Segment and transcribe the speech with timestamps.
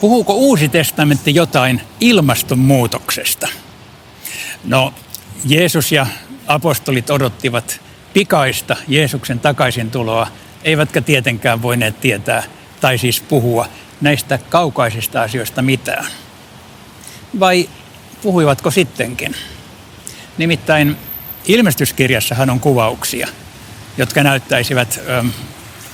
[0.00, 3.48] Puhuuko Uusi testamentti jotain ilmastonmuutoksesta?
[4.64, 4.94] No,
[5.44, 6.06] Jeesus ja
[6.46, 7.80] apostolit odottivat
[8.12, 10.26] pikaista Jeesuksen takaisintuloa,
[10.64, 12.42] eivätkä tietenkään voineet tietää
[12.80, 13.68] tai siis puhua
[14.00, 16.06] näistä kaukaisista asioista mitään.
[17.40, 17.68] Vai
[18.22, 19.34] puhuivatko sittenkin?
[20.38, 20.96] Nimittäin
[21.46, 23.28] ilmestyskirjassahan on kuvauksia,
[23.96, 25.24] jotka näyttäisivät ö,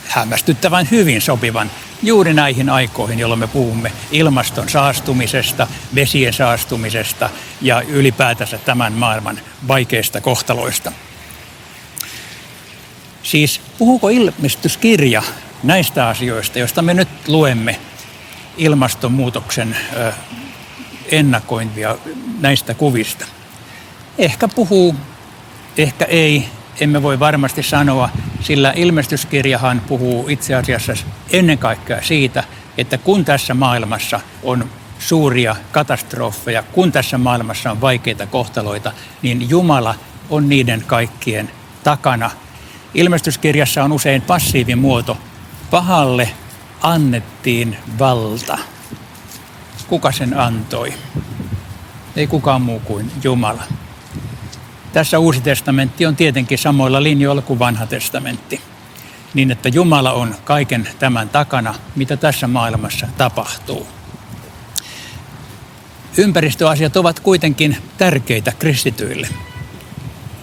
[0.06, 1.70] hämmästyttävän hyvin sopivan
[2.02, 7.30] juuri näihin aikoihin, jolloin me puhumme ilmaston saastumisesta, vesien saastumisesta
[7.60, 10.92] ja ylipäätänsä tämän maailman vaikeista kohtaloista.
[13.22, 15.22] Siis puhuuko ilmestyskirja
[15.62, 17.80] näistä asioista, joista me nyt luemme
[18.56, 19.76] ilmastonmuutoksen
[21.10, 21.98] ennakointia
[22.40, 23.26] näistä kuvista?
[24.18, 24.94] Ehkä puhuu,
[25.78, 26.48] ehkä ei,
[26.80, 28.08] emme voi varmasti sanoa,
[28.44, 30.94] sillä ilmestyskirjahan puhuu itse asiassa
[31.30, 32.44] ennen kaikkea siitä,
[32.78, 39.94] että kun tässä maailmassa on suuria katastrofeja, kun tässä maailmassa on vaikeita kohtaloita, niin Jumala
[40.30, 41.50] on niiden kaikkien
[41.84, 42.30] takana.
[42.94, 45.18] Ilmestyskirjassa on usein passiivimuoto.
[45.70, 46.30] Pahalle
[46.82, 48.58] annettiin valta.
[49.86, 50.94] Kuka sen antoi?
[52.16, 53.62] Ei kukaan muu kuin Jumala.
[54.94, 58.60] Tässä Uusi testamentti on tietenkin samoilla linjoilla kuin Vanha testamentti.
[59.34, 63.86] Niin, että Jumala on kaiken tämän takana, mitä tässä maailmassa tapahtuu.
[66.16, 69.28] Ympäristöasiat ovat kuitenkin tärkeitä kristityille.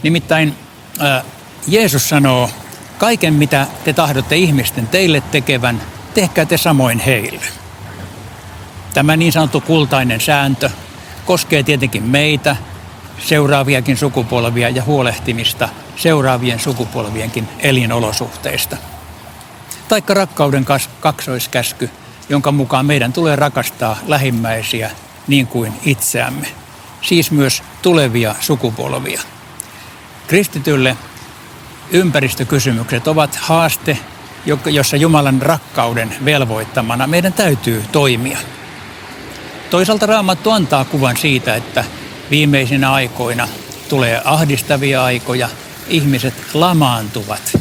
[0.03, 0.55] Nimittäin
[0.99, 1.23] ää,
[1.67, 2.49] Jeesus sanoo,
[2.97, 5.81] kaiken mitä te tahdotte ihmisten teille tekevän,
[6.13, 7.45] tehkää te samoin heille.
[8.93, 10.69] Tämä niin sanottu kultainen sääntö
[11.25, 12.55] koskee tietenkin meitä,
[13.19, 18.77] seuraaviakin sukupolvia ja huolehtimista seuraavien sukupolvienkin elinolosuhteista.
[19.87, 20.65] Taikka rakkauden
[20.99, 21.89] kaksoiskäsky,
[22.29, 24.91] jonka mukaan meidän tulee rakastaa lähimmäisiä
[25.27, 26.47] niin kuin itseämme,
[27.01, 29.21] siis myös tulevia sukupolvia.
[30.27, 30.97] Kristitylle
[31.91, 33.97] ympäristökysymykset ovat haaste,
[34.65, 38.37] jossa Jumalan rakkauden velvoittamana meidän täytyy toimia.
[39.69, 41.83] Toisaalta Raamattu antaa kuvan siitä, että
[42.31, 43.47] viimeisinä aikoina
[43.89, 45.49] tulee ahdistavia aikoja,
[45.87, 47.57] ihmiset lamaantuvat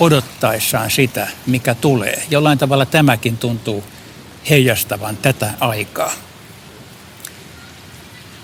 [0.00, 2.22] odottaessaan sitä, mikä tulee.
[2.30, 3.84] Jollain tavalla tämäkin tuntuu
[4.50, 6.12] heijastavan tätä aikaa.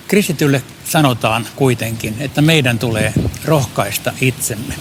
[0.08, 3.14] Kristitylle sanotaan kuitenkin, että meidän tulee
[3.44, 4.74] rohkaista itsemme.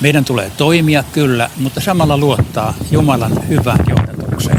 [0.00, 4.58] Meidän tulee toimia kyllä, mutta samalla luottaa Jumalan hyvään johdatukseen.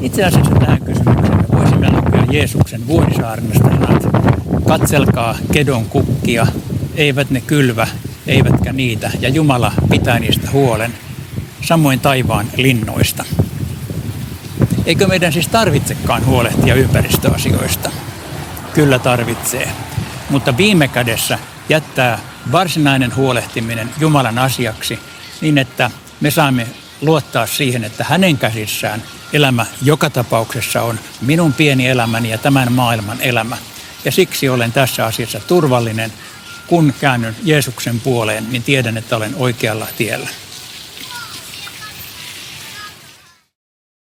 [0.00, 4.25] Itse asiassa tähän kysymykseen me voisimme lukea Jeesuksen vuodisaarnastanat.
[4.68, 6.46] Katselkaa kedon kukkia,
[6.94, 7.86] eivät ne kylvä,
[8.26, 10.94] eivätkä niitä, ja Jumala pitää niistä huolen,
[11.62, 13.24] samoin taivaan linnoista.
[14.86, 17.90] Eikö meidän siis tarvitsekaan huolehtia ympäristöasioista?
[18.74, 19.68] Kyllä tarvitsee.
[20.30, 21.38] Mutta viime kädessä
[21.68, 22.18] jättää
[22.52, 24.98] varsinainen huolehtiminen Jumalan asiaksi
[25.40, 25.90] niin, että
[26.20, 26.66] me saamme
[27.00, 33.20] luottaa siihen, että hänen käsissään elämä joka tapauksessa on minun pieni elämäni ja tämän maailman
[33.20, 33.56] elämä.
[34.06, 36.12] Ja siksi olen tässä asiassa turvallinen.
[36.66, 40.28] Kun käännyn Jeesuksen puoleen, niin tiedän, että olen oikealla tiellä.